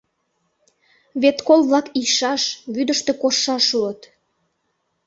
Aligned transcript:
Вет 1.21 1.37
кол-влак 1.47 1.87
ийшаш, 1.99 2.43
вӱдыштӧ 2.73 3.11
коштшаш 3.21 3.65
улыт. 3.77 4.01